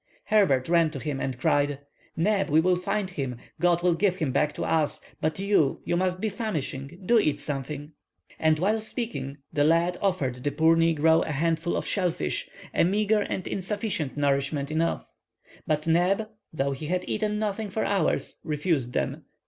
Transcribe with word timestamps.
Herbert 0.23 0.67
ran 0.67 0.89
to 0.89 0.99
him 0.99 1.19
and 1.19 1.39
cried:— 1.39 1.77
"Neb, 2.17 2.49
we 2.49 2.59
will 2.59 2.75
find 2.75 3.07
him; 3.11 3.37
God 3.59 3.83
will 3.83 3.93
give 3.93 4.15
him 4.15 4.31
back 4.31 4.51
to 4.53 4.63
us; 4.65 4.99
but 5.19 5.37
you, 5.37 5.79
you 5.85 5.95
must 5.95 6.19
be 6.19 6.27
famishing; 6.27 6.99
do 7.05 7.19
eat 7.19 7.39
something." 7.39 7.91
And 8.39 8.57
while 8.57 8.81
speaking 8.81 9.37
the 9.53 9.63
lad 9.63 9.99
offered 10.01 10.43
the 10.43 10.51
poor 10.51 10.75
negro 10.75 11.23
a 11.23 11.31
handful 11.33 11.75
of 11.77 11.85
shell 11.85 12.09
fish—a 12.09 12.83
meagre 12.83 13.21
and 13.29 13.45
insufficient 13.47 14.17
nourishment 14.17 14.71
enough. 14.71 15.05
But 15.67 15.85
Neb, 15.85 16.27
though 16.51 16.71
he 16.71 16.87
had 16.87 17.07
eaten 17.07 17.37
nothing 17.37 17.69
for 17.69 17.85
hours, 17.85 18.37
refused 18.43 18.93
them. 18.93 19.25